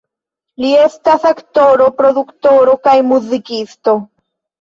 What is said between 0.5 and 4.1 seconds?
Li estas aktoro, produktoro kaj muzikisto.